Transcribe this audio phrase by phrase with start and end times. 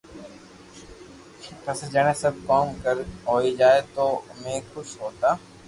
[1.65, 2.65] پسي جڻي سب ڪوم
[3.27, 5.29] ھوئي جاتو تو امي خوݾ ھوتا